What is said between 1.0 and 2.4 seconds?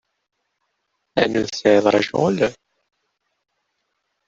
Ɛni ur tesɛiḍ ara ccɣel?